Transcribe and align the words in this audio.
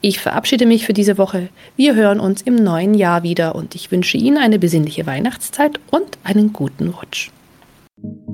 Ich 0.00 0.20
verabschiede 0.20 0.66
mich 0.66 0.86
für 0.86 0.92
diese 0.92 1.18
Woche. 1.18 1.48
Wir 1.76 1.94
hören 1.94 2.20
uns 2.20 2.42
im 2.42 2.56
neuen 2.56 2.94
Jahr 2.94 3.22
wieder 3.22 3.54
und 3.54 3.74
ich 3.74 3.90
wünsche 3.90 4.16
Ihnen 4.16 4.38
eine 4.38 4.58
besinnliche 4.58 5.06
Weihnachtszeit 5.06 5.80
und 5.90 6.18
einen 6.24 6.52
guten 6.52 6.88
Rutsch. 6.88 7.30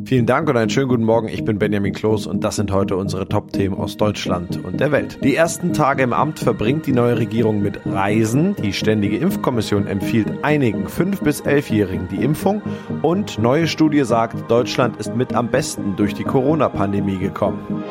Vielen 0.04 0.24
Dank 0.24 0.48
und 0.48 0.56
einen 0.56 0.70
schönen 0.70 0.88
guten 0.88 1.04
Morgen. 1.04 1.28
Ich 1.28 1.44
bin 1.44 1.58
Benjamin 1.58 1.92
Kloß 1.92 2.26
und 2.26 2.42
das 2.42 2.56
sind 2.56 2.72
heute 2.72 2.96
unsere 2.96 3.28
Top-Themen 3.28 3.76
aus 3.76 3.96
Deutschland 3.98 4.64
und 4.64 4.80
der 4.80 4.92
Welt. 4.92 5.18
Die 5.22 5.34
ersten 5.34 5.74
Tage 5.74 6.02
im 6.02 6.14
Amt 6.14 6.38
verbringt 6.38 6.86
die 6.86 6.92
neue 6.92 7.18
Regierung 7.18 7.60
mit 7.60 7.80
Reisen. 7.84 8.56
Die 8.56 8.72
Ständige 8.72 9.18
Impfkommission 9.18 9.86
empfiehlt 9.86 10.28
einigen 10.42 10.86
5- 10.86 11.22
bis 11.22 11.42
11-Jährigen 11.42 12.08
die 12.08 12.22
Impfung 12.24 12.62
und 13.02 13.38
neue 13.38 13.66
Studie 13.66 14.04
sagt, 14.04 14.50
Deutschland 14.50 14.96
ist 14.96 15.14
mit 15.14 15.34
am 15.34 15.48
besten 15.48 15.96
durch 15.96 16.14
die 16.14 16.24
Corona-Pandemie 16.24 17.18
gekommen. 17.18 17.84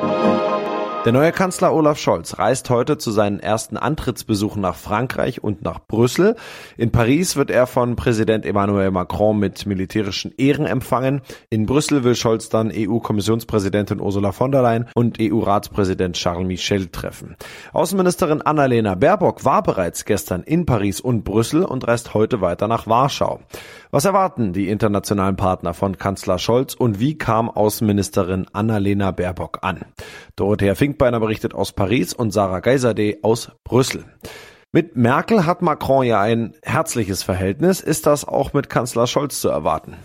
Der 1.07 1.13
neue 1.13 1.31
Kanzler 1.31 1.73
Olaf 1.73 1.97
Scholz 1.97 2.37
reist 2.37 2.69
heute 2.69 2.97
zu 2.97 3.11
seinen 3.11 3.39
ersten 3.39 3.77
Antrittsbesuchen 3.77 4.61
nach 4.61 4.75
Frankreich 4.75 5.41
und 5.41 5.61
nach 5.61 5.79
Brüssel. 5.79 6.35
In 6.75 6.91
Paris 6.91 7.37
wird 7.37 7.49
er 7.49 7.65
von 7.65 7.95
Präsident 7.95 8.45
Emmanuel 8.45 8.91
Macron 8.91 9.39
mit 9.39 9.65
militärischen 9.65 10.33
Ehren 10.37 10.65
empfangen. 10.65 11.21
In 11.49 11.65
Brüssel 11.65 12.03
will 12.03 12.13
Scholz 12.13 12.49
dann 12.49 12.73
EU-Kommissionspräsidentin 12.75 14.01
Ursula 14.01 14.33
von 14.33 14.51
der 14.51 14.61
Leyen 14.61 14.89
und 14.95 15.17
EU-Ratspräsident 15.21 16.17
Charles 16.17 16.45
Michel 16.45 16.87
treffen. 16.87 17.37
Außenministerin 17.71 18.41
Annalena 18.41 18.95
Baerbock 18.95 19.45
war 19.45 19.63
bereits 19.63 20.03
gestern 20.03 20.43
in 20.43 20.65
Paris 20.65 20.99
und 20.99 21.23
Brüssel 21.23 21.63
und 21.63 21.87
reist 21.87 22.15
heute 22.15 22.41
weiter 22.41 22.67
nach 22.67 22.85
Warschau. 22.85 23.39
Was 23.91 24.03
erwarten 24.03 24.51
die 24.51 24.67
internationalen 24.67 25.37
Partner 25.37 25.73
von 25.73 25.97
Kanzler 25.97 26.37
Scholz 26.37 26.73
und 26.73 26.99
wie 26.99 27.17
kam 27.17 27.49
Außenministerin 27.49 28.45
Annalena 28.51 29.11
Baerbock 29.11 29.59
an? 29.61 29.85
Dorothea 30.35 30.75
Finkbeiner 30.97 31.19
berichtet 31.19 31.53
aus 31.53 31.73
Paris 31.73 32.11
und 32.11 32.31
Sarah 32.31 32.59
Geiserde 32.59 33.19
aus 33.21 33.51
Brüssel. 33.63 34.05
Mit 34.71 34.95
Merkel 34.95 35.45
hat 35.45 35.61
Macron 35.61 36.03
ja 36.03 36.19
ein 36.19 36.55
herzliches 36.63 37.21
Verhältnis. 37.21 37.81
Ist 37.81 38.07
das 38.07 38.25
auch 38.25 38.53
mit 38.53 38.67
Kanzler 38.67 39.05
Scholz 39.05 39.39
zu 39.39 39.49
erwarten? 39.49 39.95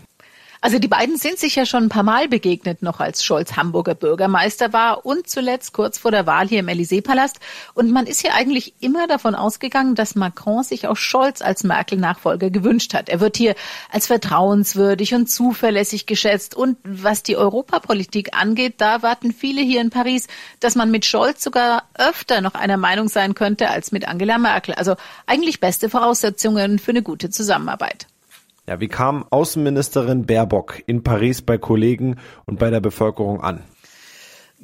Also 0.64 0.78
die 0.78 0.86
beiden 0.86 1.16
sind 1.16 1.40
sich 1.40 1.56
ja 1.56 1.66
schon 1.66 1.82
ein 1.82 1.88
paar 1.88 2.04
Mal 2.04 2.28
begegnet, 2.28 2.82
noch 2.82 3.00
als 3.00 3.24
Scholz 3.24 3.56
Hamburger 3.56 3.96
Bürgermeister 3.96 4.72
war 4.72 5.04
und 5.04 5.28
zuletzt 5.28 5.72
kurz 5.72 5.98
vor 5.98 6.12
der 6.12 6.24
Wahl 6.24 6.46
hier 6.46 6.60
im 6.60 6.68
Élysée-Palast. 6.68 7.40
Und 7.74 7.90
man 7.90 8.06
ist 8.06 8.20
hier 8.20 8.34
eigentlich 8.34 8.74
immer 8.78 9.08
davon 9.08 9.34
ausgegangen, 9.34 9.96
dass 9.96 10.14
Macron 10.14 10.62
sich 10.62 10.86
auch 10.86 10.96
Scholz 10.96 11.42
als 11.42 11.64
Merkel-Nachfolger 11.64 12.50
gewünscht 12.50 12.94
hat. 12.94 13.08
Er 13.08 13.18
wird 13.18 13.36
hier 13.36 13.56
als 13.90 14.06
vertrauenswürdig 14.06 15.14
und 15.14 15.28
zuverlässig 15.28 16.06
geschätzt. 16.06 16.54
Und 16.54 16.78
was 16.84 17.24
die 17.24 17.36
Europapolitik 17.36 18.38
angeht, 18.40 18.74
da 18.78 19.02
warten 19.02 19.32
viele 19.32 19.62
hier 19.62 19.80
in 19.80 19.90
Paris, 19.90 20.28
dass 20.60 20.76
man 20.76 20.92
mit 20.92 21.04
Scholz 21.04 21.42
sogar 21.42 21.88
öfter 21.94 22.40
noch 22.40 22.54
einer 22.54 22.76
Meinung 22.76 23.08
sein 23.08 23.34
könnte 23.34 23.68
als 23.68 23.90
mit 23.90 24.06
Angela 24.06 24.38
Merkel. 24.38 24.74
Also 24.74 24.94
eigentlich 25.26 25.58
beste 25.58 25.90
Voraussetzungen 25.90 26.78
für 26.78 26.92
eine 26.92 27.02
gute 27.02 27.30
Zusammenarbeit. 27.30 28.06
Ja, 28.68 28.78
wie 28.78 28.88
kam 28.88 29.24
Außenministerin 29.28 30.24
Baerbock 30.24 30.84
in 30.86 31.02
Paris 31.02 31.42
bei 31.42 31.58
Kollegen 31.58 32.18
und 32.44 32.60
bei 32.60 32.70
der 32.70 32.80
Bevölkerung 32.80 33.40
an? 33.40 33.64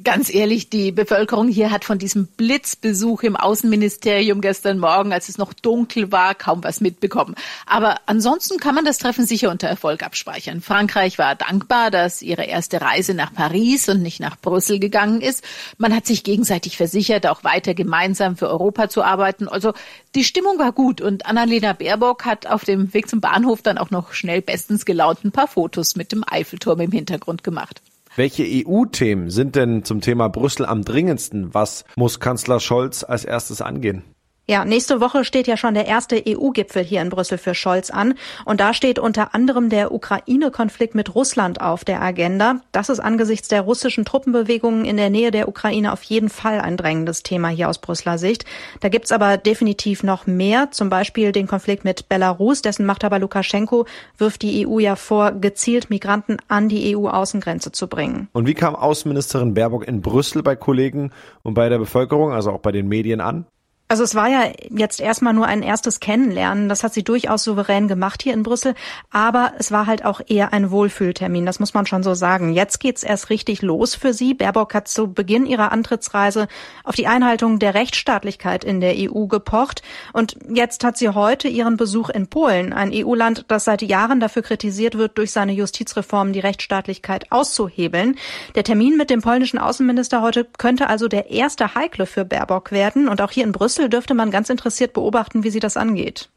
Ganz 0.01 0.33
ehrlich, 0.33 0.69
die 0.69 0.93
Bevölkerung 0.93 1.49
hier 1.49 1.71
hat 1.71 1.83
von 1.83 1.99
diesem 1.99 2.27
Blitzbesuch 2.27 3.23
im 3.23 3.35
Außenministerium 3.35 4.39
gestern 4.39 4.79
Morgen, 4.79 5.11
als 5.11 5.27
es 5.27 5.37
noch 5.37 5.51
dunkel 5.51 6.09
war, 6.09 6.35
kaum 6.35 6.63
was 6.63 6.79
mitbekommen. 6.79 7.35
Aber 7.65 7.97
ansonsten 8.05 8.59
kann 8.59 8.75
man 8.75 8.85
das 8.85 8.97
Treffen 8.97 9.25
sicher 9.25 9.51
unter 9.51 9.67
Erfolg 9.67 10.01
abspeichern. 10.01 10.61
Frankreich 10.61 11.17
war 11.17 11.35
dankbar, 11.35 11.91
dass 11.91 12.21
ihre 12.21 12.45
erste 12.45 12.79
Reise 12.79 13.13
nach 13.13 13.33
Paris 13.33 13.89
und 13.89 14.01
nicht 14.01 14.21
nach 14.21 14.37
Brüssel 14.39 14.79
gegangen 14.79 15.19
ist. 15.19 15.43
Man 15.77 15.93
hat 15.93 16.05
sich 16.05 16.23
gegenseitig 16.23 16.77
versichert, 16.77 17.27
auch 17.27 17.43
weiter 17.43 17.73
gemeinsam 17.73 18.37
für 18.37 18.47
Europa 18.47 18.87
zu 18.87 19.03
arbeiten. 19.03 19.49
Also 19.49 19.73
die 20.15 20.23
Stimmung 20.23 20.59
war 20.59 20.71
gut 20.71 21.01
und 21.01 21.25
Annalena 21.25 21.73
Baerbock 21.73 22.23
hat 22.23 22.47
auf 22.47 22.63
dem 22.63 22.93
Weg 22.93 23.09
zum 23.09 23.19
Bahnhof 23.19 23.61
dann 23.63 23.77
auch 23.77 23.89
noch 23.89 24.13
schnell 24.13 24.41
bestens 24.41 24.85
gelaunt 24.85 25.25
ein 25.25 25.33
paar 25.33 25.49
Fotos 25.49 25.97
mit 25.97 26.13
dem 26.13 26.23
Eiffelturm 26.25 26.79
im 26.79 26.91
Hintergrund 26.93 27.43
gemacht. 27.43 27.81
Welche 28.19 28.43
EU-Themen 28.43 29.29
sind 29.29 29.55
denn 29.55 29.85
zum 29.85 30.01
Thema 30.01 30.27
Brüssel 30.27 30.65
am 30.65 30.83
dringendsten? 30.83 31.53
Was 31.53 31.85
muss 31.95 32.19
Kanzler 32.19 32.59
Scholz 32.59 33.05
als 33.05 33.23
erstes 33.23 33.61
angehen? 33.61 34.03
Ja, 34.49 34.65
nächste 34.65 34.99
Woche 34.99 35.25
steht 35.25 35.45
ja 35.45 35.57
schon 35.57 35.75
der 35.75 35.85
erste 35.85 36.23
EU-Gipfel 36.27 36.83
hier 36.83 37.03
in 37.03 37.09
Brüssel 37.09 37.37
für 37.37 37.53
Scholz 37.53 37.91
an. 37.91 38.15
Und 38.45 38.59
da 38.59 38.73
steht 38.73 38.97
unter 38.97 39.35
anderem 39.35 39.69
der 39.69 39.91
Ukraine-Konflikt 39.91 40.95
mit 40.95 41.13
Russland 41.13 41.61
auf 41.61 41.85
der 41.85 42.01
Agenda. 42.01 42.55
Das 42.71 42.89
ist 42.89 42.99
angesichts 42.99 43.47
der 43.47 43.61
russischen 43.61 44.05
Truppenbewegungen 44.05 44.85
in 44.85 44.97
der 44.97 45.11
Nähe 45.11 45.29
der 45.29 45.49
Ukraine 45.49 45.93
auf 45.93 46.01
jeden 46.01 46.29
Fall 46.29 46.61
ein 46.61 46.77
drängendes 46.77 47.21
Thema 47.21 47.49
hier 47.49 47.69
aus 47.69 47.77
Brüsseler 47.77 48.17
Sicht. 48.17 48.43
Da 48.79 48.89
gibt's 48.89 49.11
aber 49.11 49.37
definitiv 49.37 50.01
noch 50.01 50.25
mehr, 50.25 50.71
zum 50.71 50.89
Beispiel 50.89 51.31
den 51.31 51.45
Konflikt 51.45 51.85
mit 51.85 52.09
Belarus. 52.09 52.63
Dessen 52.63 52.87
Machthaber 52.87 53.19
Lukaschenko 53.19 53.85
wirft 54.17 54.41
die 54.41 54.65
EU 54.67 54.79
ja 54.79 54.95
vor, 54.95 55.33
gezielt 55.33 55.91
Migranten 55.91 56.37
an 56.47 56.69
die 56.69 56.97
EU-Außengrenze 56.97 57.71
zu 57.71 57.87
bringen. 57.87 58.29
Und 58.33 58.47
wie 58.47 58.55
kam 58.55 58.75
Außenministerin 58.75 59.53
Baerbock 59.53 59.87
in 59.87 60.01
Brüssel 60.01 60.41
bei 60.41 60.55
Kollegen 60.55 61.11
und 61.43 61.53
bei 61.53 61.69
der 61.69 61.77
Bevölkerung, 61.77 62.31
also 62.31 62.49
auch 62.49 62.61
bei 62.61 62.71
den 62.71 62.87
Medien 62.87 63.21
an? 63.21 63.45
Also 63.91 64.03
es 64.03 64.13
war 64.13 64.27
ja 64.27 64.51
jetzt 64.69 65.01
erstmal 65.01 65.33
nur 65.33 65.47
ein 65.47 65.63
erstes 65.63 65.99
Kennenlernen. 65.99 66.69
Das 66.69 66.83
hat 66.83 66.93
sie 66.93 67.03
durchaus 67.03 67.43
souverän 67.43 67.87
gemacht 67.87 68.21
hier 68.21 68.35
in 68.35 68.43
Brüssel. 68.43 68.75
Aber 69.09 69.53
es 69.57 69.71
war 69.71 69.87
halt 69.87 70.05
auch 70.05 70.21
eher 70.27 70.53
ein 70.53 70.69
Wohlfühltermin. 70.69 71.43
Das 71.43 71.59
muss 71.59 71.73
man 71.73 71.87
schon 71.87 72.03
so 72.03 72.13
sagen. 72.13 72.53
Jetzt 72.53 72.79
geht's 72.79 73.01
erst 73.01 73.31
richtig 73.31 73.63
los 73.63 73.95
für 73.95 74.13
sie. 74.13 74.35
Baerbock 74.35 74.75
hat 74.75 74.87
zu 74.87 75.11
Beginn 75.11 75.47
ihrer 75.47 75.71
Antrittsreise 75.71 76.47
auf 76.83 76.93
die 76.93 77.07
Einhaltung 77.07 77.57
der 77.57 77.73
Rechtsstaatlichkeit 77.73 78.63
in 78.63 78.79
der 78.79 78.93
EU 78.95 79.25
gepocht. 79.25 79.81
Und 80.13 80.37
jetzt 80.53 80.83
hat 80.83 80.95
sie 80.95 81.09
heute 81.09 81.47
ihren 81.47 81.75
Besuch 81.75 82.09
in 82.09 82.27
Polen, 82.27 82.73
ein 82.73 82.91
EU-Land, 82.93 83.45
das 83.47 83.65
seit 83.65 83.81
Jahren 83.81 84.19
dafür 84.19 84.43
kritisiert 84.43 84.99
wird, 84.99 85.17
durch 85.17 85.31
seine 85.31 85.53
Justizreformen 85.53 86.31
die 86.31 86.41
Rechtsstaatlichkeit 86.41 87.31
auszuhebeln. 87.31 88.17
Der 88.53 88.63
Termin 88.63 88.97
mit 88.97 89.09
dem 89.09 89.23
polnischen 89.23 89.57
Außenminister 89.57 90.21
heute 90.21 90.45
könnte 90.59 90.89
also 90.89 91.07
der 91.07 91.31
erste 91.31 91.73
heikle 91.73 92.05
für 92.05 92.23
Baerbock 92.23 92.71
werden. 92.71 93.07
Und 93.07 93.19
auch 93.19 93.31
hier 93.31 93.45
in 93.45 93.51
Brüssel 93.51 93.78
Brüssel 93.79 93.89
dürfte 93.89 94.13
man 94.13 94.29
ganz 94.29 94.49
interessiert 94.49 94.91
beobachten, 94.91 95.45
wie 95.45 95.51
sie 95.51 95.61
das 95.61 95.77
angeht. 95.77 96.29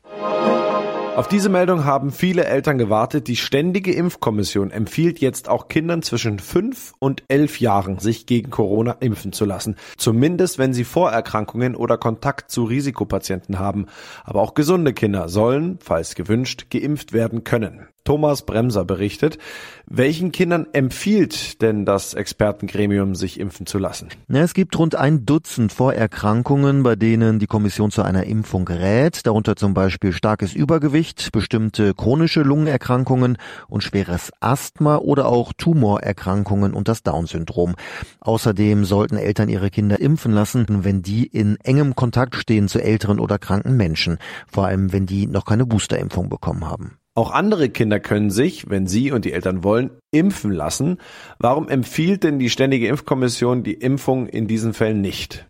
Auf 1.16 1.26
diese 1.26 1.48
Meldung 1.48 1.84
haben 1.84 2.12
viele 2.12 2.44
Eltern 2.44 2.78
gewartet. 2.78 3.26
Die 3.26 3.34
Ständige 3.34 3.92
Impfkommission 3.92 4.70
empfiehlt 4.70 5.18
jetzt 5.18 5.48
auch 5.48 5.66
Kindern 5.66 6.02
zwischen 6.02 6.38
fünf 6.38 6.94
und 7.00 7.24
elf 7.26 7.58
Jahren, 7.58 7.98
sich 7.98 8.26
gegen 8.26 8.50
Corona 8.50 8.92
impfen 9.00 9.32
zu 9.32 9.44
lassen. 9.44 9.74
Zumindest 9.96 10.58
wenn 10.58 10.72
sie 10.72 10.84
Vorerkrankungen 10.84 11.74
oder 11.74 11.98
Kontakt 11.98 12.52
zu 12.52 12.62
Risikopatienten 12.62 13.58
haben. 13.58 13.86
Aber 14.22 14.40
auch 14.40 14.54
gesunde 14.54 14.92
Kinder 14.92 15.28
sollen, 15.28 15.78
falls 15.82 16.14
gewünscht, 16.14 16.66
geimpft 16.70 17.12
werden 17.12 17.42
können. 17.42 17.88
Thomas 18.04 18.42
Bremser 18.42 18.84
berichtet. 18.84 19.38
Welchen 19.86 20.32
Kindern 20.32 20.66
empfiehlt 20.72 21.60
denn 21.60 21.84
das 21.84 22.14
Expertengremium, 22.14 23.14
sich 23.14 23.38
impfen 23.38 23.66
zu 23.66 23.78
lassen? 23.78 24.08
Es 24.28 24.54
gibt 24.54 24.78
rund 24.78 24.94
ein 24.94 25.26
Dutzend 25.26 25.72
Vorerkrankungen, 25.72 26.82
bei 26.82 26.96
denen 26.96 27.38
die 27.38 27.46
Kommission 27.46 27.90
zu 27.90 28.02
einer 28.02 28.24
Impfung 28.24 28.66
rät, 28.66 29.26
darunter 29.26 29.56
zum 29.56 29.74
Beispiel 29.74 30.12
starkes 30.12 30.54
Übergewicht, 30.54 31.30
bestimmte 31.32 31.94
chronische 31.94 32.42
Lungenerkrankungen 32.42 33.36
und 33.68 33.82
schweres 33.82 34.30
Asthma 34.40 34.96
oder 34.96 35.26
auch 35.26 35.52
Tumorerkrankungen 35.52 36.74
und 36.74 36.88
das 36.88 37.02
Down-Syndrom. 37.02 37.74
Außerdem 38.20 38.84
sollten 38.84 39.16
Eltern 39.16 39.48
ihre 39.48 39.70
Kinder 39.70 40.00
impfen 40.00 40.32
lassen, 40.32 40.66
wenn 40.84 41.02
die 41.02 41.26
in 41.26 41.56
engem 41.60 41.94
Kontakt 41.94 42.36
stehen 42.36 42.68
zu 42.68 42.82
älteren 42.82 43.20
oder 43.20 43.38
kranken 43.38 43.76
Menschen, 43.76 44.18
vor 44.46 44.66
allem 44.66 44.92
wenn 44.92 45.06
die 45.06 45.26
noch 45.26 45.44
keine 45.44 45.66
Boosterimpfung 45.66 46.28
bekommen 46.28 46.64
haben. 46.64 46.98
Auch 47.14 47.30
andere 47.30 47.68
Kinder 47.68 48.00
können 48.00 48.30
sich, 48.30 48.70
wenn 48.70 48.86
sie 48.86 49.12
und 49.12 49.26
die 49.26 49.32
Eltern 49.32 49.62
wollen, 49.62 49.90
impfen 50.12 50.50
lassen. 50.50 50.98
Warum 51.38 51.68
empfiehlt 51.68 52.24
denn 52.24 52.38
die 52.38 52.48
Ständige 52.48 52.88
Impfkommission 52.88 53.62
die 53.62 53.74
Impfung 53.74 54.26
in 54.26 54.46
diesen 54.46 54.72
Fällen 54.72 55.02
nicht? 55.02 55.46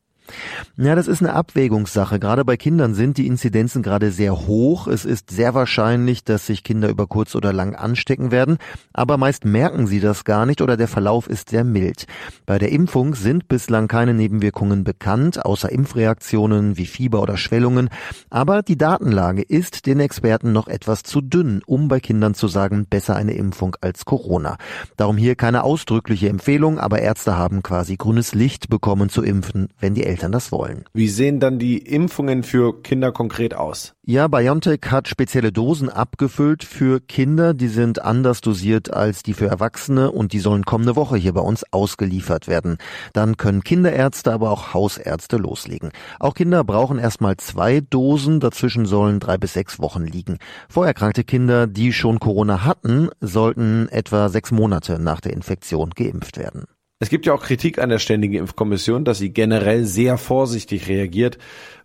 Ja, 0.76 0.94
das 0.94 1.06
ist 1.06 1.20
eine 1.20 1.34
Abwägungssache. 1.34 2.18
Gerade 2.18 2.44
bei 2.44 2.56
Kindern 2.56 2.94
sind 2.94 3.18
die 3.18 3.26
Inzidenzen 3.26 3.82
gerade 3.82 4.10
sehr 4.10 4.46
hoch. 4.46 4.86
Es 4.86 5.04
ist 5.04 5.30
sehr 5.30 5.54
wahrscheinlich, 5.54 6.24
dass 6.24 6.46
sich 6.46 6.64
Kinder 6.64 6.88
über 6.88 7.06
kurz 7.06 7.34
oder 7.34 7.52
lang 7.52 7.74
anstecken 7.74 8.30
werden. 8.30 8.58
Aber 8.92 9.16
meist 9.16 9.44
merken 9.44 9.86
sie 9.86 10.00
das 10.00 10.24
gar 10.24 10.46
nicht 10.46 10.60
oder 10.60 10.76
der 10.76 10.88
Verlauf 10.88 11.26
ist 11.26 11.50
sehr 11.50 11.64
mild. 11.64 12.06
Bei 12.46 12.58
der 12.58 12.72
Impfung 12.72 13.14
sind 13.14 13.48
bislang 13.48 13.88
keine 13.88 14.14
Nebenwirkungen 14.14 14.84
bekannt, 14.84 15.44
außer 15.44 15.70
Impfreaktionen 15.70 16.76
wie 16.76 16.86
Fieber 16.86 17.22
oder 17.22 17.36
Schwellungen. 17.36 17.88
Aber 18.30 18.62
die 18.62 18.78
Datenlage 18.78 19.42
ist 19.42 19.86
den 19.86 20.00
Experten 20.00 20.52
noch 20.52 20.68
etwas 20.68 21.02
zu 21.02 21.20
dünn, 21.20 21.62
um 21.66 21.88
bei 21.88 22.00
Kindern 22.00 22.34
zu 22.34 22.48
sagen, 22.48 22.86
besser 22.88 23.16
eine 23.16 23.34
Impfung 23.34 23.76
als 23.80 24.04
Corona. 24.04 24.56
Darum 24.96 25.16
hier 25.16 25.34
keine 25.34 25.64
ausdrückliche 25.64 26.28
Empfehlung, 26.28 26.78
aber 26.78 27.00
Ärzte 27.00 27.36
haben 27.36 27.62
quasi 27.62 27.96
grünes 27.96 28.34
Licht 28.34 28.68
bekommen 28.68 29.08
zu 29.08 29.22
impfen, 29.22 29.68
wenn 29.80 29.94
die 29.94 30.04
Eltern 30.04 30.21
Eltern 30.22 30.32
das 30.32 30.52
wollen. 30.52 30.84
Wie 30.94 31.08
sehen 31.08 31.40
dann 31.40 31.58
die 31.58 31.78
Impfungen 31.78 32.44
für 32.44 32.80
Kinder 32.82 33.10
konkret 33.10 33.54
aus? 33.54 33.94
Ja, 34.04 34.28
BioNTech 34.28 34.80
hat 34.86 35.08
spezielle 35.08 35.50
Dosen 35.50 35.88
abgefüllt 35.88 36.62
für 36.62 37.00
Kinder. 37.00 37.54
Die 37.54 37.66
sind 37.66 38.00
anders 38.02 38.40
dosiert 38.40 38.92
als 38.92 39.24
die 39.24 39.34
für 39.34 39.46
Erwachsene 39.46 40.12
und 40.12 40.32
die 40.32 40.38
sollen 40.38 40.64
kommende 40.64 40.94
Woche 40.94 41.16
hier 41.16 41.32
bei 41.32 41.40
uns 41.40 41.64
ausgeliefert 41.72 42.46
werden. 42.46 42.76
Dann 43.12 43.36
können 43.36 43.64
Kinderärzte, 43.64 44.32
aber 44.32 44.50
auch 44.52 44.74
Hausärzte 44.74 45.38
loslegen. 45.38 45.90
Auch 46.20 46.34
Kinder 46.34 46.62
brauchen 46.62 46.98
erstmal 46.98 47.36
zwei 47.38 47.80
Dosen. 47.80 48.38
Dazwischen 48.38 48.86
sollen 48.86 49.18
drei 49.18 49.38
bis 49.38 49.54
sechs 49.54 49.80
Wochen 49.80 50.04
liegen. 50.04 50.38
Vorerkrankte 50.68 51.24
Kinder, 51.24 51.66
die 51.66 51.92
schon 51.92 52.20
Corona 52.20 52.64
hatten, 52.64 53.08
sollten 53.20 53.88
etwa 53.88 54.28
sechs 54.28 54.52
Monate 54.52 55.00
nach 55.00 55.20
der 55.20 55.32
Infektion 55.32 55.90
geimpft 55.90 56.38
werden. 56.38 56.66
Es 57.02 57.08
gibt 57.08 57.26
ja 57.26 57.34
auch 57.34 57.42
Kritik 57.42 57.80
an 57.80 57.88
der 57.88 57.98
Ständigen 57.98 58.34
Impfkommission, 58.34 59.04
dass 59.04 59.18
sie 59.18 59.30
generell 59.30 59.86
sehr 59.86 60.18
vorsichtig 60.18 60.86
reagiert. 60.86 61.36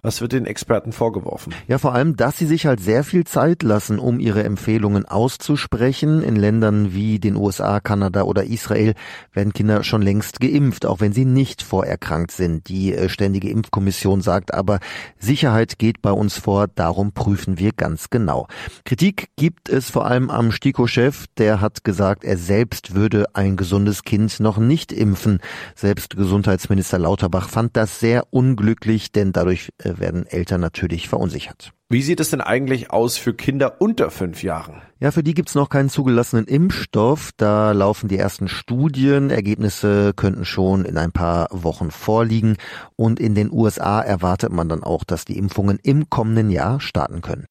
Was 0.01 0.22
wird 0.22 0.34
den 0.34 0.46
Experten 0.46 0.92
vorgeworfen? 0.92 1.54
Ja, 1.68 1.77
vor 1.77 1.94
allem, 1.94 2.16
dass 2.16 2.38
sie 2.38 2.46
sich 2.46 2.66
halt 2.66 2.80
sehr 2.80 3.04
viel 3.04 3.24
Zeit 3.25 3.63
lassen, 3.63 4.00
um 4.00 4.20
ihre 4.20 4.44
Empfehlungen 4.44 5.06
auszusprechen. 5.06 6.24
In 6.24 6.36
Ländern 6.36 6.94
wie 6.94 7.20
den 7.20 7.36
USA, 7.36 7.80
Kanada 7.80 8.24
oder 8.24 8.44
Israel 8.44 8.94
werden 9.34 9.54
Kinder 9.54 9.84
schon 9.84 10.01
längst 10.01 10.39
geimpft, 10.39 10.86
auch 10.86 11.00
wenn 11.00 11.13
sie 11.13 11.25
nicht 11.25 11.62
vorerkrankt 11.62 12.32
sind. 12.32 12.70
Die 12.70 12.94
äh, 12.94 13.10
Ständige 13.10 13.50
Impfkommission 13.50 14.22
sagt 14.22 14.54
aber, 14.54 14.80
Sicherheit 15.18 15.80
geht 15.80 16.01
bei 16.01 16.12
uns 16.12 16.38
vor, 16.38 16.68
darum 16.68 17.12
prüfen 17.12 17.58
wir 17.58 17.72
ganz 17.72 18.10
genau. 18.10 18.48
Kritik 18.86 19.30
gibt 19.36 19.70
es 19.70 19.89
vor 19.89 20.06
allem 20.06 20.30
am 20.30 20.51
STIKO-Chef, 20.51 21.25
der 21.38 21.62
hat 21.62 21.84
gesagt, 21.84 22.24
er 22.24 22.38
selbst 22.38 22.94
würde 22.94 23.25
ein 23.34 23.56
gesundes 23.58 24.04
Kind 24.04 24.39
noch 24.39 24.58
nicht 24.58 24.92
impfen. 24.92 25.39
Selbst 25.75 26.16
Gesundheitsminister 26.16 27.00
Lauterbach 27.00 27.50
fand 27.50 27.75
das 27.77 28.00
sehr 28.00 28.25
unglücklich, 28.32 29.12
denn 29.12 29.32
dadurch 29.32 29.72
äh, 29.80 29.97
werden 30.00 30.25
Eltern 30.25 30.62
natürlich 30.62 31.10
verunsichert. 31.10 31.72
Wie 31.89 32.01
sieht 32.01 32.20
es 32.20 32.32
denn 32.32 32.42
eigentlich 32.42 32.92
aus 32.92 33.18
für 33.18 33.34
Kinder 33.34 33.80
unter 33.80 34.12
fünf 34.12 34.44
Jahren? 34.44 34.82
Ja, 35.00 35.12
für 35.12 35.24
die 35.24 35.34
gibt's 35.34 35.56
noch 35.56 35.70
keinen 35.70 35.89
zugelassenen 35.89 36.46
Impfstoff. 36.46 37.32
Da 37.38 37.72
laufen 37.72 38.10
die 38.10 38.18
ersten 38.18 38.50
Studien. 38.50 39.30
Ergebnisse 39.30 40.13
könnten 40.13 40.44
schon 40.44 40.84
in 40.84 40.98
ein 40.98 41.13
paar 41.13 41.48
Wochen 41.51 41.92
vorliegen. 41.92 42.58
Und 42.98 43.22
in 43.22 43.36
den 43.36 43.51
USA 43.51 44.01
erwartet 44.01 44.51
man 44.51 44.68
dann 44.68 44.84
auch, 44.84 45.06
dass 45.06 45.24
die 45.24 45.38
Impfungen 45.38 45.80
im 45.82 46.10
kommenden 46.10 46.50
Jahr 46.50 46.82
starten 46.82 47.22
können. 47.22 47.46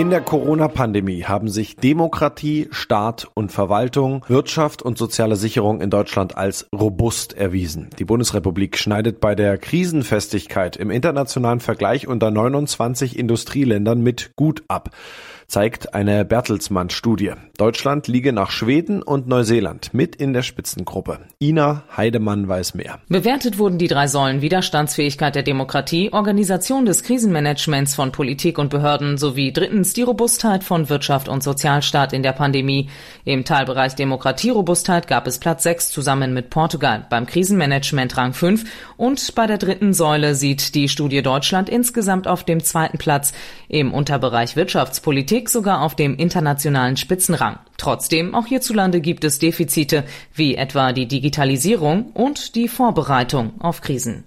In 0.00 0.08
der 0.08 0.22
Corona-Pandemie 0.22 1.24
haben 1.24 1.50
sich 1.50 1.76
Demokratie, 1.76 2.68
Staat 2.70 3.28
und 3.34 3.52
Verwaltung, 3.52 4.24
Wirtschaft 4.28 4.80
und 4.80 4.96
soziale 4.96 5.36
Sicherung 5.36 5.82
in 5.82 5.90
Deutschland 5.90 6.38
als 6.38 6.66
robust 6.74 7.34
erwiesen. 7.34 7.90
Die 7.98 8.06
Bundesrepublik 8.06 8.78
schneidet 8.78 9.20
bei 9.20 9.34
der 9.34 9.58
Krisenfestigkeit 9.58 10.76
im 10.76 10.90
internationalen 10.90 11.60
Vergleich 11.60 12.08
unter 12.08 12.30
29 12.30 13.18
Industrieländern 13.18 14.00
mit 14.00 14.30
gut 14.36 14.64
ab 14.68 14.88
zeigt 15.50 15.94
eine 15.94 16.24
Bertelsmann-Studie. 16.24 17.32
Deutschland 17.58 18.06
liege 18.06 18.32
nach 18.32 18.52
Schweden 18.52 19.02
und 19.02 19.26
Neuseeland 19.26 19.92
mit 19.92 20.14
in 20.14 20.32
der 20.32 20.42
Spitzengruppe. 20.42 21.18
Ina 21.40 21.82
Heidemann 21.96 22.46
weiß 22.46 22.74
mehr. 22.74 23.00
Bewertet 23.08 23.58
wurden 23.58 23.76
die 23.76 23.88
drei 23.88 24.06
Säulen 24.06 24.42
Widerstandsfähigkeit 24.42 25.34
der 25.34 25.42
Demokratie, 25.42 26.12
Organisation 26.12 26.86
des 26.86 27.02
Krisenmanagements 27.02 27.96
von 27.96 28.12
Politik 28.12 28.58
und 28.58 28.70
Behörden 28.70 29.18
sowie 29.18 29.52
drittens 29.52 29.92
die 29.92 30.02
Robustheit 30.02 30.62
von 30.62 30.88
Wirtschaft 30.88 31.28
und 31.28 31.42
Sozialstaat 31.42 32.12
in 32.12 32.22
der 32.22 32.32
Pandemie. 32.32 32.88
Im 33.24 33.44
Teilbereich 33.44 33.96
Demokratierobustheit 33.96 35.08
gab 35.08 35.26
es 35.26 35.38
Platz 35.38 35.64
6 35.64 35.90
zusammen 35.90 36.32
mit 36.32 36.50
Portugal, 36.50 37.06
beim 37.10 37.26
Krisenmanagement 37.26 38.16
Rang 38.16 38.34
5 38.34 38.64
und 38.96 39.34
bei 39.34 39.48
der 39.48 39.58
dritten 39.58 39.94
Säule 39.94 40.36
sieht 40.36 40.76
die 40.76 40.88
Studie 40.88 41.22
Deutschland 41.22 41.68
insgesamt 41.68 42.28
auf 42.28 42.44
dem 42.44 42.62
zweiten 42.62 42.98
Platz. 42.98 43.32
Im 43.68 43.92
Unterbereich 43.92 44.54
Wirtschaftspolitik 44.54 45.39
Politik 45.40 45.48
sogar 45.48 45.80
auf 45.80 45.94
dem 45.94 46.16
internationalen 46.16 46.98
Spitzenrang. 46.98 47.58
Trotzdem, 47.78 48.34
auch 48.34 48.44
hierzulande 48.44 49.00
gibt 49.00 49.24
es 49.24 49.38
Defizite, 49.38 50.04
wie 50.34 50.54
etwa 50.54 50.92
die 50.92 51.08
Digitalisierung 51.08 52.10
und 52.12 52.54
die 52.56 52.68
Vorbereitung 52.68 53.58
auf 53.58 53.80
Krisen. 53.80 54.24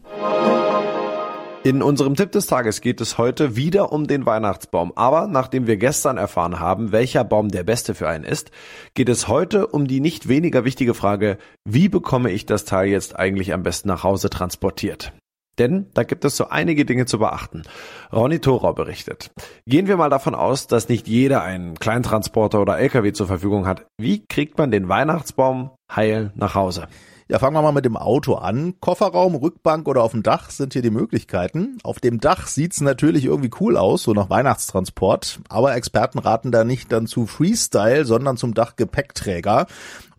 In 1.64 1.84
unserem 1.84 2.16
Tipp 2.16 2.32
des 2.32 2.48
Tages 2.48 2.82
geht 2.82 3.00
es 3.00 3.20
heute 3.20 3.56
wieder 3.56 3.92
um 3.92 4.08
den 4.08 4.26
Weihnachtsbaum. 4.26 4.92
Aber 4.96 5.28
nachdem 5.28 5.68
wir 5.68 5.78
gestern 5.78 6.18
erfahren 6.18 6.60
haben, 6.60 6.92
welcher 6.92 7.24
Baum 7.24 7.50
der 7.50 7.64
beste 7.64 7.94
für 7.94 8.10
einen 8.10 8.24
ist, 8.24 8.50
geht 8.96 9.08
es 9.08 9.28
heute 9.28 9.68
um 9.68 9.88
die 9.88 10.00
nicht 10.00 10.28
weniger 10.28 10.66
wichtige 10.66 10.96
Frage, 10.96 11.38
wie 11.64 11.90
bekomme 11.90 12.32
ich 12.32 12.48
das 12.48 12.66
Teil 12.66 12.90
jetzt 12.90 13.16
eigentlich 13.16 13.54
am 13.54 13.62
besten 13.62 13.88
nach 13.88 14.04
Hause 14.04 14.32
transportiert? 14.32 15.14
Denn 15.60 15.88
da 15.94 16.04
gibt 16.04 16.26
es 16.26 16.36
so 16.36 16.50
einige 16.50 16.86
Dinge 16.86 17.06
zu 17.06 17.20
beachten. 17.20 17.64
Ronny 18.12 18.40
Thorau 18.40 18.74
berichtet. 18.74 19.32
Gehen 19.66 19.88
wir 19.88 19.98
mal 19.98 20.10
davon 20.10 20.36
aus, 20.36 20.68
dass 20.68 20.90
nicht 20.90 21.08
jeder 21.08 21.44
einen 21.44 21.76
Kleintransporter 21.76 22.62
oder 22.62 22.80
LKW 22.80 23.14
zur 23.14 23.28
Verfügung 23.28 23.68
hat. 23.68 23.86
Wie 23.98 24.26
kriegt 24.26 24.58
man 24.58 24.72
den 24.72 24.90
Weihnachtsbaum 24.90 25.72
heil 25.92 26.32
nach 26.36 26.56
Hause? 26.56 26.88
Ja, 27.30 27.40
fangen 27.40 27.56
wir 27.56 27.62
mal 27.62 27.72
mit 27.72 27.86
dem 27.86 27.96
Auto 27.96 28.36
an. 28.36 28.76
Kofferraum, 28.82 29.36
Rückbank 29.36 29.88
oder 29.88 30.04
auf 30.04 30.12
dem 30.12 30.24
Dach 30.24 30.50
sind 30.50 30.74
hier 30.74 30.82
die 30.82 30.90
Möglichkeiten. 30.90 31.78
Auf 31.84 32.00
dem 32.00 32.20
Dach 32.20 32.48
sieht's 32.48 32.82
natürlich 32.82 33.26
irgendwie 33.26 33.50
cool 33.62 33.78
aus, 33.78 34.04
so 34.04 34.14
nach 34.14 34.30
Weihnachtstransport. 34.30 35.40
Aber 35.48 35.74
Experten 35.74 36.20
raten 36.20 36.52
da 36.52 36.66
nicht 36.66 36.92
dann 36.92 37.08
zu 37.08 37.26
Freestyle, 37.26 38.04
sondern 38.04 38.36
zum 38.36 38.54
Dachgepäckträger. 38.54 39.68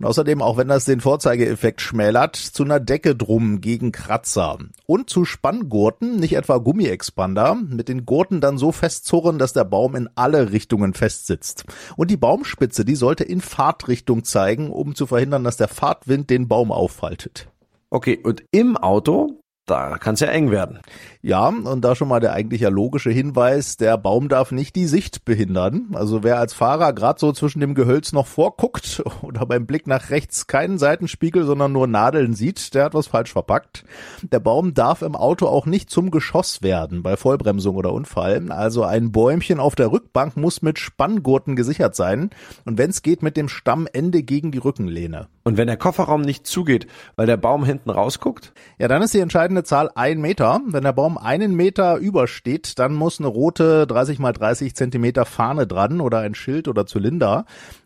Und 0.04 0.10
außerdem, 0.10 0.42
auch 0.42 0.58
wenn 0.58 0.68
das 0.68 0.84
den 0.84 1.00
Vorzeigeeffekt 1.00 1.80
schmälert, 1.80 2.36
zu 2.36 2.62
einer 2.62 2.78
Decke 2.78 3.16
drum 3.16 3.62
gegen 3.62 3.90
Kratzer. 3.90 4.58
Und 4.84 5.08
zu 5.08 5.24
Spanngurten, 5.24 6.16
nicht 6.16 6.34
etwa 6.34 6.58
Gummiexpander, 6.58 7.54
mit 7.54 7.88
den 7.88 8.04
Gurten 8.04 8.42
dann 8.42 8.58
so 8.58 8.70
festzurren, 8.70 9.38
dass 9.38 9.54
der 9.54 9.64
Baum 9.64 9.96
in 9.96 10.10
alle 10.14 10.52
Richtungen 10.52 10.92
festsitzt. 10.92 11.64
Und 11.96 12.10
die 12.10 12.18
Baumspitze, 12.18 12.84
die 12.84 12.96
sollte 12.96 13.24
in 13.24 13.40
Fahrtrichtung 13.40 14.24
zeigen, 14.24 14.70
um 14.70 14.94
zu 14.94 15.06
verhindern, 15.06 15.42
dass 15.42 15.56
der 15.56 15.68
Fahrtwind 15.68 16.28
den 16.28 16.48
Baum 16.48 16.70
auffaltet. 16.70 17.48
Okay, 17.88 18.20
und 18.22 18.44
im 18.50 18.76
Auto 18.76 19.40
da 19.66 19.96
kann 19.98 20.14
es 20.14 20.20
ja 20.20 20.28
eng 20.28 20.50
werden. 20.50 20.80
Ja, 21.22 21.48
und 21.48 21.82
da 21.82 21.94
schon 21.94 22.08
mal 22.08 22.20
der 22.20 22.34
eigentlich 22.34 22.60
ja 22.60 22.68
logische 22.68 23.10
Hinweis, 23.10 23.78
der 23.78 23.96
Baum 23.96 24.28
darf 24.28 24.52
nicht 24.52 24.76
die 24.76 24.86
Sicht 24.86 25.24
behindern. 25.24 25.88
Also 25.94 26.22
wer 26.22 26.38
als 26.38 26.52
Fahrer 26.52 26.92
gerade 26.92 27.18
so 27.18 27.32
zwischen 27.32 27.60
dem 27.60 27.74
Gehölz 27.74 28.12
noch 28.12 28.26
vorguckt 28.26 29.02
oder 29.22 29.46
beim 29.46 29.64
Blick 29.66 29.86
nach 29.86 30.10
rechts 30.10 30.46
keinen 30.46 30.76
Seitenspiegel, 30.76 31.44
sondern 31.44 31.72
nur 31.72 31.86
Nadeln 31.86 32.34
sieht, 32.34 32.74
der 32.74 32.84
hat 32.84 32.94
was 32.94 33.06
falsch 33.06 33.32
verpackt. 33.32 33.84
Der 34.22 34.40
Baum 34.40 34.74
darf 34.74 35.00
im 35.00 35.16
Auto 35.16 35.46
auch 35.46 35.64
nicht 35.64 35.88
zum 35.88 36.10
Geschoss 36.10 36.62
werden 36.62 37.02
bei 37.02 37.16
Vollbremsung 37.16 37.76
oder 37.76 37.92
Unfall. 37.92 38.52
Also 38.52 38.84
ein 38.84 39.12
Bäumchen 39.12 39.60
auf 39.60 39.74
der 39.74 39.92
Rückbank 39.92 40.36
muss 40.36 40.60
mit 40.60 40.78
Spanngurten 40.78 41.56
gesichert 41.56 41.96
sein 41.96 42.30
und 42.66 42.76
wenn 42.76 42.90
es 42.90 43.00
geht 43.00 43.22
mit 43.22 43.38
dem 43.38 43.48
Stammende 43.48 44.22
gegen 44.22 44.52
die 44.52 44.58
Rückenlehne. 44.58 45.28
Und 45.44 45.58
wenn 45.58 45.66
der 45.66 45.76
Kofferraum 45.76 46.22
nicht 46.22 46.46
zugeht, 46.46 46.86
weil 47.16 47.26
der 47.26 47.36
Baum 47.36 47.64
hinten 47.64 47.90
rausguckt? 47.90 48.52
Ja, 48.78 48.88
dann 48.88 49.02
ist 49.02 49.12
die 49.12 49.20
entscheidende 49.20 49.53
Zahl 49.62 49.90
ein 49.94 50.20
Meter. 50.20 50.60
Wenn 50.66 50.82
der 50.82 50.92
Baum 50.92 51.16
einen 51.16 51.54
Meter 51.54 51.98
übersteht, 51.98 52.78
dann 52.80 52.94
muss 52.94 53.20
eine 53.20 53.28
rote 53.28 53.86
30 53.86 54.18
mal 54.18 54.32
30 54.32 54.74
Zentimeter 54.74 55.24
Fahne 55.24 55.68
dran 55.68 56.00
oder 56.00 56.18
ein 56.18 56.34
Schild 56.34 56.66
oder 56.66 56.86
Zylinder. 56.86 57.44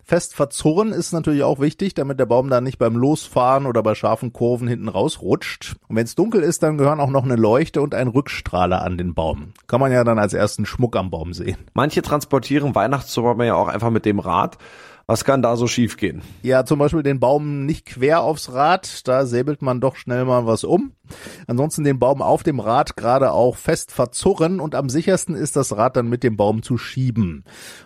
Fest 0.08 0.34
verzurren 0.34 0.92
ist 0.92 1.12
natürlich 1.12 1.42
auch 1.42 1.60
wichtig, 1.60 1.92
damit 1.92 2.18
der 2.18 2.24
Baum 2.24 2.48
dann 2.48 2.64
nicht 2.64 2.78
beim 2.78 2.96
Losfahren 2.96 3.66
oder 3.66 3.82
bei 3.82 3.94
scharfen 3.94 4.32
Kurven 4.32 4.66
hinten 4.66 4.88
rausrutscht. 4.88 5.76
Und 5.86 5.96
wenn 5.96 6.06
es 6.06 6.14
dunkel 6.14 6.42
ist, 6.42 6.62
dann 6.62 6.78
gehören 6.78 7.00
auch 7.00 7.10
noch 7.10 7.24
eine 7.24 7.36
Leuchte 7.36 7.82
und 7.82 7.94
ein 7.94 8.08
Rückstrahler 8.08 8.80
an 8.80 8.96
den 8.96 9.12
Baum. 9.12 9.52
Kann 9.66 9.80
man 9.80 9.92
ja 9.92 10.04
dann 10.04 10.18
als 10.18 10.32
ersten 10.32 10.64
Schmuck 10.64 10.96
am 10.96 11.10
Baum 11.10 11.34
sehen. 11.34 11.58
Manche 11.74 12.00
transportieren 12.00 12.74
Weihnachtsbäume 12.74 13.44
ja 13.44 13.54
auch 13.54 13.68
einfach 13.68 13.90
mit 13.90 14.06
dem 14.06 14.18
Rad. 14.18 14.56
Was 15.10 15.24
kann 15.24 15.40
da 15.40 15.56
so 15.56 15.66
schiefgehen? 15.66 16.20
Ja, 16.42 16.66
zum 16.66 16.78
Beispiel 16.78 17.02
den 17.02 17.18
Baum 17.18 17.64
nicht 17.64 17.86
quer 17.86 18.20
aufs 18.20 18.52
Rad, 18.52 19.08
da 19.08 19.24
säbelt 19.24 19.62
man 19.62 19.80
doch 19.80 19.96
schnell 19.96 20.26
mal 20.26 20.44
was 20.44 20.64
um. 20.64 20.92
Ansonsten 21.46 21.82
den 21.82 21.98
Baum 21.98 22.20
auf 22.20 22.42
dem 22.42 22.60
Rad 22.60 22.94
gerade 22.94 23.32
auch 23.32 23.56
fest 23.56 23.90
verzurren 23.90 24.60
und 24.60 24.74
am 24.74 24.90
sichersten 24.90 25.34
ist 25.34 25.56
das 25.56 25.74
Rad 25.74 25.96
dann 25.96 26.10
mit 26.10 26.22
dem 26.22 26.36
Baum 26.36 26.62
zu 26.62 26.76
schieben. 26.76 27.44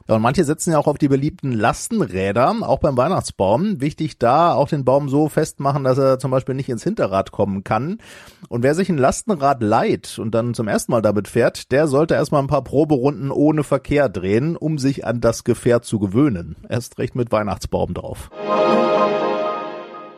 Ja, 0.08 0.16
und 0.16 0.22
manche 0.22 0.42
setzen 0.42 0.72
ja 0.72 0.78
auch 0.78 0.88
auf 0.88 0.98
die 0.98 1.06
beliebten 1.06 1.52
Lastenräder, 1.52 2.56
auch 2.62 2.80
beim 2.80 2.96
Weihnachtsbaum. 2.96 3.80
Wichtig 3.80 4.18
da 4.18 4.54
auch 4.54 4.68
den 4.68 4.84
Baum 4.84 5.08
so 5.08 5.28
festmachen, 5.28 5.84
dass 5.84 5.98
er 5.98 6.18
zum 6.18 6.32
Beispiel 6.32 6.56
nicht 6.56 6.68
ins 6.68 6.82
Hinterrad 6.82 7.30
kommen 7.30 7.62
kann. 7.62 7.98
Und 8.48 8.64
wer 8.64 8.74
sich 8.74 8.88
ein 8.88 8.98
Lastenrad 8.98 9.62
leiht 9.62 10.18
und 10.18 10.34
dann 10.34 10.54
zum 10.54 10.66
ersten 10.66 10.90
Mal 10.90 11.02
damit 11.02 11.28
fährt, 11.28 11.70
der 11.70 11.86
sollte 11.86 12.14
erstmal 12.14 12.42
ein 12.42 12.48
paar 12.48 12.64
Proberunden 12.64 13.30
ohne 13.30 13.62
Verkehr 13.62 14.08
drehen, 14.08 14.56
um 14.56 14.78
sich 14.78 15.06
an 15.06 15.20
das 15.20 15.44
Gefährt 15.44 15.84
zu 15.84 16.00
gewöhnen. 16.00 16.56
Erst 16.68 16.98
recht 16.98 17.12
mit 17.14 17.33
Weihnachtsbaum 17.33 17.95
drauf. 17.95 18.31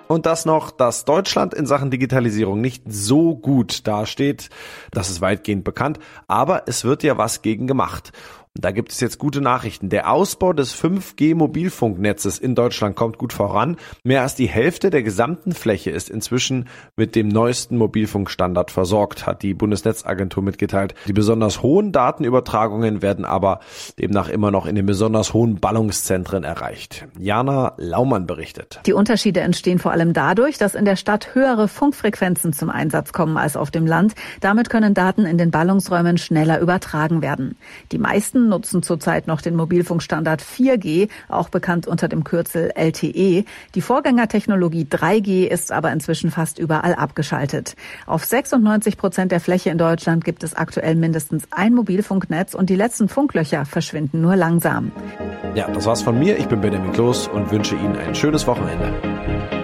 Und 0.07 0.27
das 0.27 0.45
noch, 0.45 0.71
dass 0.71 1.05
Deutschland 1.05 1.55
in 1.55 1.67
Sachen 1.67 1.91
Digitalisierung 1.91 2.61
nicht 2.61 2.85
so 2.87 3.35
gut 3.35 3.87
dasteht, 3.87 4.51
das 4.91 5.09
ist 5.11 5.21
weitgehend 5.21 5.65
bekannt, 5.65 5.99
aber 6.29 6.65
es 6.67 6.85
wird 6.85 7.03
ja 7.03 7.17
was 7.17 7.43
gegen 7.43 7.67
gemacht. 7.67 8.13
Da 8.57 8.71
gibt 8.71 8.93
es 8.93 9.01
jetzt 9.01 9.19
gute 9.19 9.41
Nachrichten. 9.41 9.89
Der 9.89 10.09
Ausbau 10.09 10.53
des 10.53 10.81
5G-Mobilfunknetzes 10.81 12.39
in 12.39 12.55
Deutschland 12.55 12.95
kommt 12.95 13.19
gut 13.19 13.33
voran. 13.33 13.77
Mehr 14.05 14.23
als 14.23 14.37
die 14.37 14.47
Hälfte 14.47 14.91
der 14.91 15.03
gesamten 15.03 15.51
Fläche 15.51 15.91
ist 15.91 16.09
inzwischen 16.09 16.69
mit 16.95 17.17
dem 17.17 17.27
neuesten 17.27 17.77
Mobilfunkstandard 17.77 18.71
versorgt, 18.71 19.27
hat 19.27 19.43
die 19.43 19.55
Bundesnetzagentur 19.55 20.41
mitgeteilt. 20.41 20.95
Die 21.09 21.13
besonders 21.13 21.63
hohen 21.63 21.91
Datenübertragungen 21.91 23.03
werden 23.03 23.25
aber 23.25 23.59
demnach 23.99 24.29
immer 24.29 24.53
noch 24.53 24.67
in 24.67 24.77
den 24.77 24.87
besonders 24.87 25.35
hohen 25.35 25.59
Ballungszentren 25.59 26.45
erreicht. 26.45 27.09
Jana 27.19 27.73
Laumann 27.77 28.29
berichtet. 28.29 28.79
Die 28.87 28.93
Unterschiede 28.93 29.41
entstehen 29.41 29.81
vor 29.81 29.91
allem 29.91 30.13
dadurch, 30.13 30.59
dass 30.59 30.77
in 30.77 30.85
der 30.85 30.95
Stadt 30.95 31.35
höhere 31.35 31.67
Funkfrequenzen 31.67 32.53
zum 32.53 32.71
Einsatz 32.71 33.13
kommen 33.13 33.37
als 33.37 33.57
auf 33.57 33.73
dem 33.73 33.85
Land. 33.85 34.15
Damit 34.41 34.71
können 34.71 34.95
Daten 34.95 35.27
in 35.27 35.39
den 35.39 35.51
Ballungsräumen 35.51 36.19
schneller 36.19 36.61
übertragen 36.61 37.21
werden. 37.21 37.57
Die 37.91 37.99
meisten 37.99 38.44
Nutzen 38.49 38.83
zurzeit 38.83 39.27
noch 39.27 39.41
den 39.41 39.57
Mobilfunkstandard 39.57 40.43
4G, 40.43 41.09
auch 41.29 41.49
bekannt 41.49 41.87
unter 41.87 42.09
dem 42.09 42.25
Kürzel 42.25 42.73
LTE. 42.75 43.45
Die 43.75 43.81
Vorgängertechnologie 43.81 44.85
3G 44.85 45.47
ist 45.47 45.73
aber 45.73 45.93
inzwischen 45.93 46.31
fast 46.31 46.59
überall 46.59 46.95
abgeschaltet. 46.95 47.77
Auf 48.07 48.25
96 48.25 48.97
Prozent 48.97 49.33
der 49.33 49.41
Fläche 49.41 49.71
in 49.71 49.79
Deutschland 49.79 50.25
gibt 50.25 50.43
es 50.45 50.55
aktuell 50.55 50.95
mindestens 50.95 51.45
ein 51.51 51.75
Mobilfunknetz 51.75 52.55
und 52.55 52.71
die 52.71 52.77
letzten 52.77 53.09
Funklöcher 53.09 53.65
verschwinden 53.65 54.21
nur 54.21 54.37
langsam. 54.37 54.93
Ja, 55.55 55.69
das 55.71 55.87
war's 55.87 56.03
von 56.03 56.19
mir. 56.19 56.39
Ich 56.39 56.47
bin 56.47 56.61
Benjamin 56.61 56.93
Kloß 56.93 57.29
und 57.29 57.51
wünsche 57.51 57.77
Ihnen 57.77 57.97
ein 57.97 58.15
schönes 58.15 58.47
Wochenende. 58.47 59.64